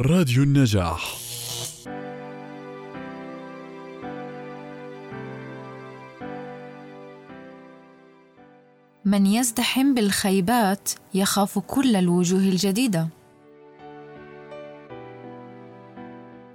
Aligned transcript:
راديو 0.00 0.42
النجاح. 0.42 1.16
من 9.04 9.26
يزدحم 9.26 9.94
بالخيبات 9.94 10.88
يخاف 11.14 11.58
كل 11.58 11.96
الوجوه 11.96 12.40
الجديدة. 12.40 13.08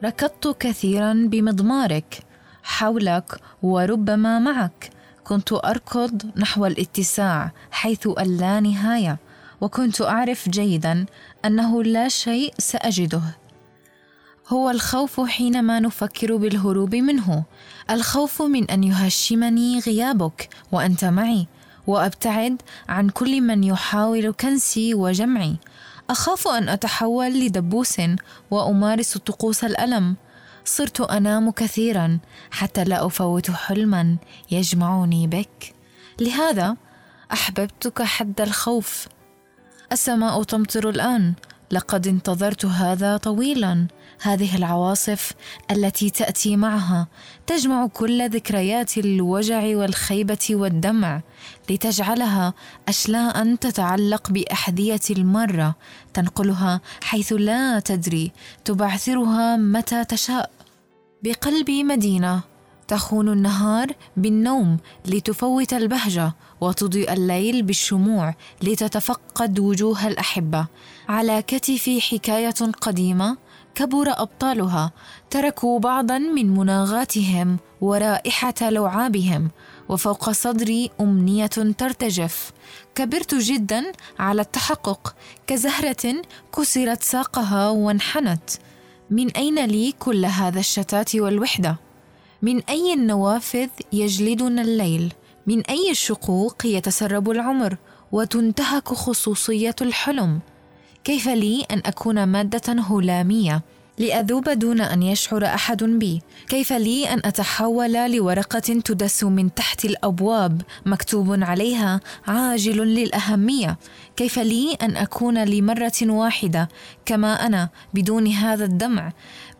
ركضت 0.03 0.55
كثيرا 0.59 1.13
بمضمارك 1.13 2.19
حولك 2.63 3.39
وربما 3.63 4.39
معك. 4.39 4.89
كنت 5.23 5.53
أركض 5.53 6.21
نحو 6.37 6.65
الاتساع 6.65 7.51
حيث 7.71 8.07
اللا 8.07 8.59
نهاية. 8.59 9.17
وكنت 9.61 10.01
أعرف 10.01 10.49
جيدا 10.49 11.05
أنه 11.45 11.83
لا 11.83 12.07
شيء 12.07 12.53
سأجده. 12.57 13.21
هو 14.47 14.69
الخوف 14.69 15.21
حينما 15.21 15.79
نفكر 15.79 16.35
بالهروب 16.35 16.95
منه. 16.95 17.43
الخوف 17.89 18.41
من 18.41 18.69
أن 18.69 18.83
يهشمني 18.83 19.79
غيابك 19.79 20.49
وأنت 20.71 21.05
معي 21.05 21.47
وأبتعد 21.87 22.61
عن 22.89 23.09
كل 23.09 23.41
من 23.41 23.63
يحاول 23.63 24.31
كنسي 24.31 24.93
وجمعي. 24.93 25.55
أخاف 26.09 26.47
أن 26.47 26.69
أتحول 26.69 27.39
لدبوس 27.39 28.01
وأمارس 28.51 29.17
طقوس 29.17 29.63
الألم. 29.63 30.15
صرت 30.65 31.01
أنام 31.01 31.51
كثيرا 31.51 32.19
حتى 32.51 32.83
لا 32.83 33.05
أفوت 33.05 33.51
حلما 33.51 34.17
يجمعني 34.51 35.27
بك. 35.27 35.73
لهذا 36.19 36.77
أحببتك 37.33 38.01
حد 38.01 38.41
الخوف. 38.41 39.07
السماء 39.91 40.43
تمطر 40.43 40.89
الآن. 40.89 41.33
لقد 41.71 42.07
انتظرت 42.07 42.65
هذا 42.65 43.17
طويلا. 43.17 43.87
هذه 44.21 44.55
العواصف 44.55 45.31
التي 45.71 46.09
تأتي 46.09 46.55
معها 46.55 47.07
تجمع 47.47 47.87
كل 47.87 48.29
ذكريات 48.29 48.97
الوجع 48.97 49.77
والخيبة 49.77 50.47
والدمع 50.51 51.21
لتجعلها 51.69 52.53
أشلاء 52.87 53.55
تتعلق 53.55 54.31
بأحذية 54.31 54.99
المرة 55.09 55.75
تنقلها 56.13 56.81
حيث 57.03 57.33
لا 57.33 57.79
تدري 57.79 58.31
تبعثرها 58.65 59.57
متى 59.57 60.05
تشاء. 60.05 60.51
بقلب 61.23 61.69
مدينة 61.71 62.41
تخون 62.87 63.29
النهار 63.29 63.87
بالنوم 64.17 64.77
لتفوت 65.05 65.73
البهجة 65.73 66.33
وتضيء 66.61 67.13
الليل 67.13 67.63
بالشموع 67.63 68.35
لتتفقد 68.61 69.59
وجوه 69.59 70.07
الأحبة. 70.07 70.67
على 71.09 71.41
كتفي 71.41 72.01
حكاية 72.01 72.71
قديمة 72.81 73.37
كبر 73.75 74.05
أبطالها 74.07 74.91
تركوا 75.29 75.79
بعضا 75.79 76.17
من 76.17 76.53
مناغاتهم 76.53 77.57
ورائحة 77.81 78.53
لعابهم 78.61 79.49
وفوق 79.89 80.31
صدري 80.31 80.89
أمنية 81.01 81.47
ترتجف. 81.77 82.51
كبرت 82.95 83.35
جدا 83.35 83.91
على 84.19 84.41
التحقق 84.41 85.15
كزهرة 85.47 86.21
كسرت 86.57 87.03
ساقها 87.03 87.69
وانحنت. 87.69 88.49
من 89.09 89.31
أين 89.31 89.65
لي 89.65 89.91
كل 89.91 90.25
هذا 90.25 90.59
الشتات 90.59 91.15
والوحدة؟ 91.15 91.84
من 92.41 92.61
أي 92.69 92.93
النوافذ 92.93 93.69
يجلدنا 93.93 94.61
الليل؟ 94.61 95.13
من 95.47 95.61
أي 95.61 95.91
الشقوق 95.91 96.65
يتسرب 96.65 97.31
العمر 97.31 97.77
وتنتهك 98.11 98.87
خصوصية 98.87 99.75
الحلم؟ 99.81 100.39
كيف 101.03 101.27
لي 101.27 101.65
أن 101.71 101.81
أكون 101.85 102.23
مادة 102.23 102.73
هلامية 102.81 103.61
لأذوب 103.97 104.49
دون 104.49 104.81
أن 104.81 105.03
يشعر 105.03 105.45
أحد 105.45 105.83
بي؟ 105.83 106.21
كيف 106.47 106.73
لي 106.73 107.13
أن 107.13 107.21
أتحول 107.25 108.11
لورقة 108.11 108.59
تدس 108.59 109.23
من 109.23 109.53
تحت 109.53 109.85
الأبواب 109.85 110.61
مكتوب 110.85 111.43
عليها 111.43 111.99
عاجل 112.27 112.77
للأهمية؟ 112.77 113.77
كيف 114.15 114.39
لي 114.39 114.77
أن 114.81 114.97
أكون 114.97 115.43
لمرة 115.43 116.01
واحدة 116.01 116.69
كما 117.05 117.45
أنا 117.45 117.69
بدون 117.93 118.27
هذا 118.27 118.65
الدمع 118.65 119.11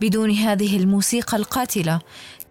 بدون 0.02 0.32
هذه 0.32 0.78
الموسيقى 0.78 1.38
القاتلة؟ 1.38 2.00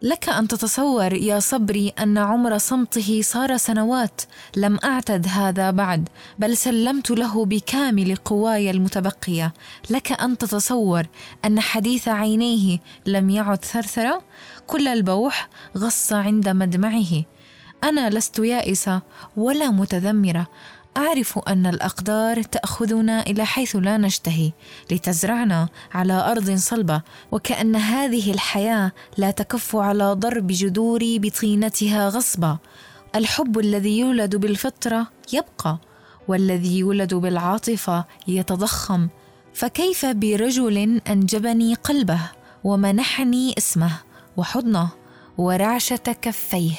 لك 0.02 0.28
أن 0.28 0.48
تتصور 0.48 1.12
يا 1.12 1.40
صبري 1.40 1.92
أن 1.98 2.18
عمر 2.18 2.58
صمته 2.58 3.20
صار 3.22 3.56
سنوات 3.56 4.20
لم 4.56 4.78
أعتد 4.84 5.26
هذا 5.28 5.70
بعد 5.70 6.08
بل 6.38 6.56
سلمت 6.56 7.10
له 7.10 7.44
بكامل 7.44 8.16
قواي 8.16 8.70
المتبقية. 8.70 9.54
لك 9.90 10.12
أن 10.12 10.38
تتصور 10.38 11.06
أن 11.44 11.60
حديث 11.60 12.08
عينيه 12.08 12.78
لم 13.06 13.30
يعد 13.30 13.64
ثرثرة؟ 13.64 14.22
كل 14.66 14.88
البوح 14.88 15.48
غص 15.78 16.12
عند 16.12 16.48
مدمعه. 16.48 17.24
أنا 17.84 18.10
لست 18.10 18.38
يائسة 18.38 19.02
ولا 19.36 19.70
متذمرة. 19.70 20.46
أعرف 20.96 21.38
أن 21.38 21.66
الأقدار 21.66 22.42
تأخذنا 22.42 23.22
إلى 23.22 23.44
حيث 23.46 23.76
لا 23.76 23.96
نشتهي 23.96 24.52
لتزرعنا 24.90 25.68
على 25.94 26.12
أرض 26.12 26.50
صلبة 26.56 27.02
وكأن 27.32 27.76
هذه 27.76 28.32
الحياة 28.32 28.92
لا 29.16 29.30
تكف 29.30 29.76
على 29.76 30.12
ضرب 30.12 30.46
جذوري 30.46 31.18
بطينتها 31.18 32.08
غصبا 32.08 32.58
الحب 33.14 33.58
الذي 33.58 33.98
يولد 33.98 34.36
بالفطرة 34.36 35.06
يبقى 35.32 35.78
والذي 36.28 36.78
يولد 36.78 37.14
بالعاطفة 37.14 38.04
يتضخم. 38.28 39.08
فكيف 39.54 40.06
برجل 40.06 41.00
أنجبني 41.08 41.74
قلبه 41.74 42.20
ومنحني 42.64 43.54
اسمه 43.58 43.92
وحضنه 44.36 44.88
ورعشة 45.38 45.96
كفيه؟ 45.96 46.74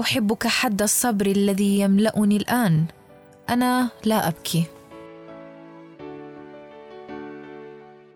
أحبك 0.00 0.46
حد 0.46 0.82
الصبر 0.82 1.26
الذي 1.26 1.80
يملأني 1.80 2.36
الآن. 2.36 2.86
أنا 3.50 3.88
لا 4.04 4.28
أبكي. 4.28 4.64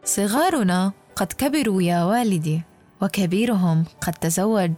صغارنا 0.05 0.93
قد 1.17 1.33
كبروا 1.33 1.83
يا 1.83 2.05
والدي 2.05 2.63
وكبيرهم 3.03 3.85
قد 4.01 4.13
تزوج 4.13 4.73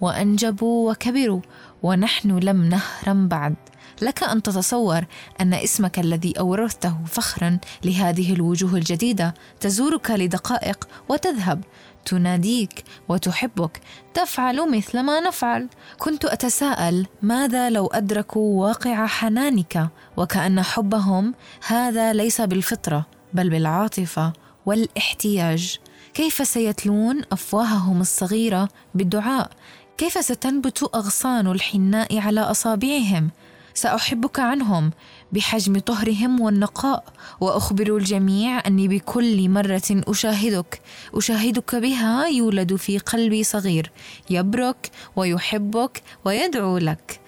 وأنجبوا 0.00 0.90
وكبروا 0.90 1.40
ونحن 1.82 2.38
لم 2.38 2.64
نهرم 2.64 3.28
بعد. 3.28 3.54
لك 4.02 4.22
أن 4.22 4.42
تتصور 4.42 5.04
أن 5.40 5.54
اسمك 5.54 5.98
الذي 5.98 6.32
أورثته 6.38 6.96
فخرا 7.06 7.58
لهذه 7.84 8.32
الوجوه 8.32 8.74
الجديدة 8.74 9.34
تزورك 9.60 10.10
لدقائق 10.10 10.88
وتذهب. 11.08 11.64
تناديك 12.04 12.84
وتحبك. 13.08 13.80
تفعل 14.14 14.70
مثل 14.70 15.00
ما 15.00 15.20
نفعل. 15.20 15.68
كنت 15.98 16.24
أتساءل 16.24 17.06
ماذا 17.22 17.70
لو 17.70 17.86
ادركوا 17.86 18.66
واقع 18.66 19.06
حنانك؟ 19.06 19.88
وكأن 20.16 20.62
حبهم 20.62 21.34
هذا 21.66 22.12
ليس 22.12 22.40
بالفطرة 22.40 23.06
بل 23.32 23.50
بالعاطفة 23.50 24.32
والاحتياج. 24.66 25.78
كيف 26.14 26.48
سيتلون 26.48 27.22
أفواههم 27.32 28.00
الصغيرة 28.00 28.68
بالدعاء؟ 28.94 29.50
كيف 29.98 30.24
ستنبت 30.24 30.82
أغصان 30.94 31.46
الحناء 31.46 32.18
على 32.18 32.40
أصابعهم؟ 32.40 33.30
سأحبك 33.74 34.40
عنهم. 34.40 34.90
بحجم 35.32 35.78
طهرهم 35.78 36.40
والنقاء. 36.40 37.04
وأخبر 37.40 37.96
الجميع 37.96 38.66
أني 38.66 38.88
بكل 38.88 39.48
مرة 39.48 39.82
أشاهدك. 39.90 40.80
أشاهدك 41.14 41.74
بها 41.74 42.26
يولد 42.26 42.76
في 42.76 42.98
قلبي 42.98 43.44
صغير. 43.44 43.90
يبرك 44.30 44.90
ويحبك 45.16 46.02
ويدعو 46.24 46.78
لك. 46.78 47.20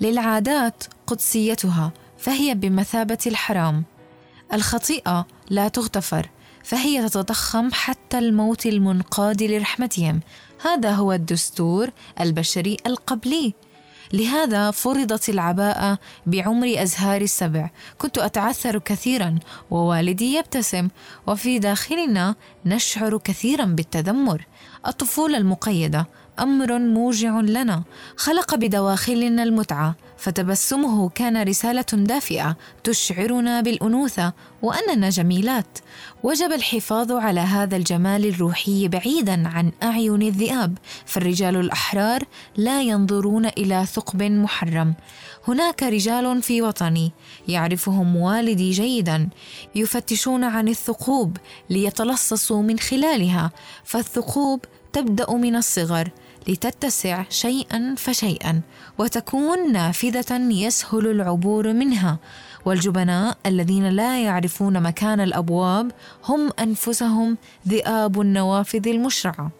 للعادات 0.00 0.84
قدسيتها 1.06 1.92
فهي 2.18 2.54
بمثابة 2.54 3.18
الحرام. 3.26 3.84
الخطيئة 4.52 5.26
لا 5.50 5.68
تغتفر 5.68 6.28
فهي 6.64 7.08
تتضخم 7.08 7.68
حتى 7.72 8.18
الموت 8.18 8.66
المنقاد 8.66 9.42
لرحمتهم. 9.42 10.20
هذا 10.62 10.90
هو 10.90 11.12
الدستور 11.12 11.90
البشري 12.20 12.76
القبلي. 12.86 13.54
لهذا 14.12 14.70
فرضت 14.70 15.28
العباءة 15.28 15.98
بعمر 16.26 16.74
أزهار 16.82 17.20
السبع. 17.20 17.70
كنت 17.98 18.18
أتعثر 18.18 18.78
كثيرا 18.78 19.38
ووالدي 19.70 20.34
يبتسم 20.34 20.88
وفي 21.26 21.58
داخلنا 21.58 22.34
نشعر 22.66 23.18
كثيرا 23.18 23.64
بالتذمر. 23.64 24.46
الطفولة 24.86 25.38
المقيدة 25.38 26.06
أمر 26.40 26.78
موجع 26.78 27.40
لنا 27.40 27.82
خلق 28.16 28.54
بدواخلنا 28.54 29.42
المتعة. 29.42 29.94
فتبسمه 30.22 31.08
كان 31.08 31.42
رسالة 31.42 31.86
دافئة 31.92 32.56
تشعرنا 32.84 33.60
بالأنوثة 33.60 34.32
وأننا 34.62 35.08
جميلات. 35.08 35.78
وجب 36.22 36.52
الحفاظ 36.52 37.12
على 37.12 37.40
هذا 37.40 37.76
الجمال 37.76 38.26
الروحي 38.26 38.88
بعيدا 38.88 39.48
عن 39.48 39.72
أعين 39.82 40.22
الذئاب 40.22 40.78
فالرجال 41.06 41.56
الأحرار 41.56 42.22
لا 42.56 42.82
ينظرون 42.82 43.46
إلى 43.46 43.86
ثقب 43.86 44.22
محرم. 44.22 44.94
هناك 45.48 45.82
رجال 45.82 46.42
في 46.42 46.62
وطني 46.62 47.12
يعرفهم 47.48 48.16
والدي 48.16 48.70
جيدا 48.70 49.28
يفتشون 49.74 50.44
عن 50.44 50.68
الثقوب 50.68 51.36
ليتلصصوا 51.70 52.62
من 52.62 52.78
خلالها 52.78 53.50
فالثقوب 53.84 54.64
تبدأ 54.92 55.32
من 55.32 55.56
الصغر. 55.56 56.10
لتتسع 56.48 57.24
شيئا 57.30 57.94
فشيئا 57.98 58.60
وتكون 58.98 59.72
نافذة 59.72 60.36
يسهل 60.50 61.06
العبور 61.06 61.72
منها. 61.72 62.18
والجبناء 62.64 63.36
الذين 63.46 63.88
لا 63.88 64.24
يعرفون 64.24 64.82
مكان 64.82 65.20
الأبواب 65.20 65.92
هم 66.24 66.50
أنفسهم 66.60 67.38
ذئاب 67.68 68.20
النوافذ 68.20 68.88
المشرعة. 68.88 69.50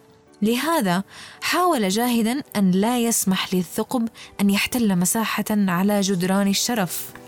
لهذا 0.41 1.03
حاول 1.41 1.89
جاهدا 1.89 2.43
أن 2.55 2.71
لا 2.71 2.99
يسمح 2.99 3.53
للثقب 3.53 4.09
أن 4.41 4.49
يحتل 4.49 4.95
مساحة 4.95 5.45
على 5.49 6.01
جدران 6.01 6.47
الشرف. 6.47 7.22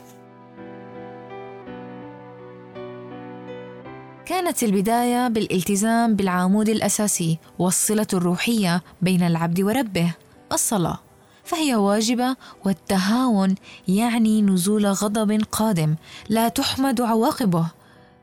كانت 4.25 4.63
البداية 4.63 5.27
بالالتزام 5.27 6.15
بالعمود 6.15 6.69
الأساسي 6.69 7.37
والصلة 7.59 8.07
الروحية 8.13 8.83
بين 9.01 9.23
العبد 9.23 9.61
وربه 9.61 10.13
الصلاة. 10.51 10.99
فهي 11.43 11.75
واجبة 11.75 12.35
والتهاون 12.65 13.55
يعني 13.87 14.41
نزول 14.41 14.85
غضب 14.85 15.41
قادم 15.51 15.95
لا 16.29 16.47
تحمد 16.47 17.01
عواقبه 17.01 17.67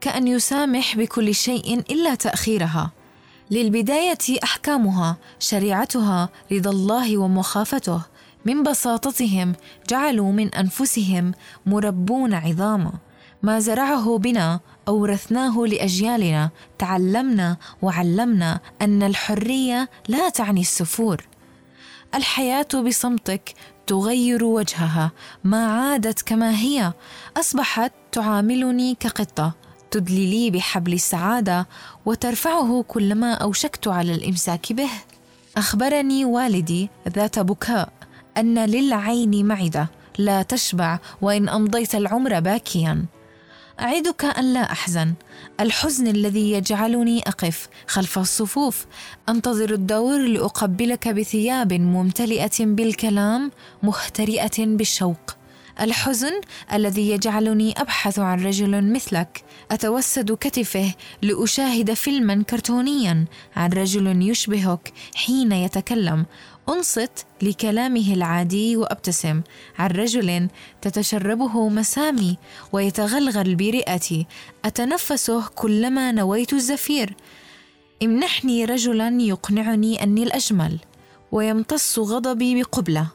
كأن 0.00 0.28
يسامح 0.28 0.96
بكل 0.96 1.34
شيء 1.34 1.78
إلا 1.90 2.14
تأخيرها. 2.14 2.90
للبداية 3.50 4.43
أحكامها 4.44 5.16
شريعتها 5.38 6.28
رضا 6.52 6.70
الله 6.70 7.19
ومخافته. 7.19 8.02
من 8.44 8.62
بساطتهم 8.62 9.54
جعلوا 9.88 10.32
من 10.32 10.54
أنفسهم 10.54 11.32
مربون 11.66 12.34
عظاما. 12.34 12.93
ما 13.43 13.58
زرعه 13.60 14.19
بنا 14.19 14.60
أورثناه 14.88 15.58
لأجيالنا 15.58 16.50
تعلمنا 16.79 17.56
وعلمنا 17.82 18.61
أن 18.82 19.02
الحرية 19.02 19.90
لا 20.08 20.29
تعني 20.29 20.61
السفور. 20.61 21.26
الحياة 22.14 22.69
بصمتك 22.87 23.55
تغير 23.87 24.44
وجهها 24.44 25.12
ما 25.44 25.67
عادت 25.67 26.23
كما 26.23 26.58
هي. 26.58 26.93
أصبحت 27.37 27.93
تعاملني 28.12 28.94
كقطة 28.94 29.52
تدلي 29.90 30.31
لي 30.31 30.50
بحبل 30.50 30.93
السعادة 30.93 31.67
وترفعه 32.06 32.85
كلما 32.88 33.35
أوشكت 33.35 33.88
على 33.88 34.14
الإمساك 34.14 34.73
به. 34.73 34.90
أخبرني 35.56 36.25
والدي 36.25 36.90
ذات 37.08 37.38
بكاء 37.38 37.93
أن 38.37 38.64
للعين 38.64 39.46
معدة 39.46 39.88
لا 40.19 40.43
تشبع 40.43 40.99
وإن 41.23 41.49
أمضيت 41.49 41.94
العمر 41.94 42.40
باكيا. 42.40 43.05
أعدك 43.82 44.25
أن 44.25 44.52
لا 44.52 44.73
أحزن. 44.73 45.14
الحزن 45.61 46.06
الذي 46.06 46.52
يجعلني 46.52 47.23
أقف 47.26 47.69
خلف 47.87 48.19
الصفوف. 48.19 48.87
أنتظر 49.29 49.70
الدور 49.73 50.19
لأقبلك 50.19 51.08
بثياب 51.08 51.73
ممتلئة 51.73 52.50
بالكلام 52.61 53.50
مهترئة 53.82 54.67
بالشوق. 54.67 55.37
الحزن 55.81 56.40
الذي 56.73 57.11
يجعلني 57.11 57.81
أبحث 57.81 58.19
عن 58.19 58.44
رجل 58.44 58.93
مثلك. 58.93 59.44
أتوسد 59.70 60.32
كتفه 60.32 60.94
لأشاهد 61.23 61.94
فيلما 61.94 62.43
كرتونيا 62.43 63.25
عن 63.56 63.73
رجل 63.73 64.31
يشبهك 64.31 64.93
حين 65.14 65.52
يتكلم. 65.52 66.26
أنصت 66.69 67.26
لكلامه 67.43 68.14
العادي 68.14 68.76
وأبتسم. 68.76 69.43
عن 69.79 69.91
رجل 69.91 70.49
تتشربه 70.82 71.69
مسامي 71.69 72.37
ويتغلغل 72.73 73.55
برئتي. 73.55 74.26
أتنفسه 74.64 75.49
كلما 75.49 76.12
نويت 76.12 76.53
الزفير. 76.53 77.14
امنحني 78.03 78.64
رجلا 78.64 79.23
يقنعني 79.23 80.03
أني 80.03 80.23
الأجمل 80.23 80.79
ويمتص 81.32 81.99
غضبي 81.99 82.62
بقبلة. 82.62 83.06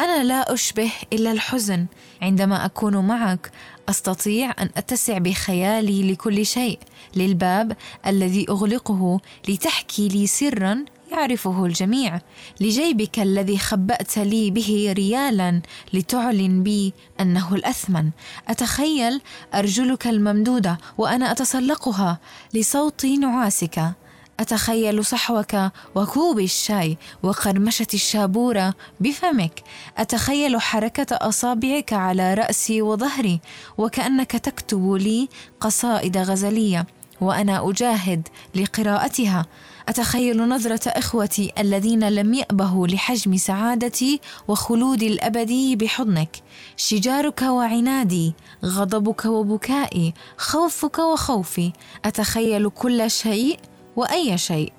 أنا 0.00 0.24
لا 0.24 0.54
أشبه 0.54 0.90
إلا 1.12 1.32
الحزن. 1.32 1.86
عندما 2.22 2.64
أكون 2.64 2.96
معك 2.96 3.50
أستطيع 3.88 4.54
أن 4.58 4.70
أتسع 4.76 5.18
بخيالي 5.18 6.12
لكل 6.12 6.46
شيء 6.46 6.78
للباب 7.16 7.76
الذي 8.06 8.46
أغلقه 8.48 9.20
لتحكي 9.48 10.08
لي 10.08 10.26
سرا 10.26 10.84
يعرفه 11.18 11.64
الجميع. 11.64 12.20
لجيبك 12.60 13.18
الذي 13.18 13.58
خبأت 13.58 14.18
لي 14.18 14.50
به 14.50 14.92
ريالا 14.96 15.62
لتعلن 15.92 16.62
بي 16.62 16.92
أنه 17.20 17.54
الأثمن. 17.54 18.10
أتخيل 18.48 19.20
أرجلك 19.54 20.06
الممدودة 20.06 20.78
وأنا 20.98 21.32
أتسلقها 21.32 22.18
لصوت 22.54 23.06
نعاسك. 23.06 23.92
أتخيل 24.40 25.04
صحوك 25.04 25.54
وكوب 25.94 26.38
الشاي 26.38 26.98
وقرمشة 27.22 27.86
الشابوره 27.94 28.74
بفمك. 29.00 29.62
أتخيل 29.98 30.60
حركة 30.60 31.16
أصابعك 31.16 31.92
على 31.92 32.34
رأسي 32.34 32.82
وظهري 32.82 33.40
وكأنك 33.78 34.32
تكتب 34.32 34.92
لي 34.92 35.28
قصائد 35.60 36.16
غزلية. 36.16 36.86
وأنا 37.20 37.70
أجاهد 37.70 38.28
لقراءتها. 38.54 39.46
أتخيل 39.88 40.48
نظرة 40.48 40.88
إخوتي 40.88 41.52
الذين 41.58 42.08
لم 42.08 42.34
يأبهوا 42.34 42.86
لحجم 42.86 43.36
سعادتي 43.36 44.20
وخلودي 44.48 45.06
الابدي 45.06 45.76
بحضنك. 45.76 46.36
شجارك 46.76 47.42
وعنادي 47.42 48.32
غضبك 48.64 49.24
وبكائي 49.24 50.14
خوفك 50.36 50.98
وخوفي. 50.98 51.72
أتخيل 52.04 52.68
كل 52.70 53.10
شيء 53.10 53.58
وأي 53.96 54.38
شيء 54.38 54.72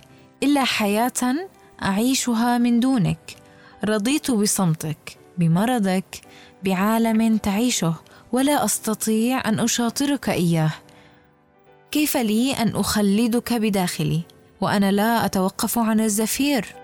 إلا 0.44 0.64
حياة 0.64 1.48
أعيشها 1.84 2.58
من 2.58 2.80
دونك. 2.80 3.36
رضيت 3.86 4.32
بصمتك 4.32 5.18
بمرضك 5.38 6.22
بعالم 6.64 7.38
تعيشه. 7.38 7.94
ولا 8.32 8.66
أستطيع 8.66 9.50
أن 9.50 9.60
أشاطرك 9.60 10.30
إياه. 10.30 10.72
كيف 11.92 12.18
لي 12.18 12.54
أن 12.54 12.76
أخلدك 12.76 13.54
بداخلي؟ 13.54 14.22
وأنا 14.62 14.92
لا 14.92 15.26
أتوقف 15.26 15.80
عن 15.80 16.00
الزفير. 16.00 16.76